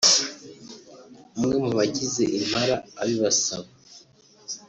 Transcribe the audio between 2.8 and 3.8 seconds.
abibasaba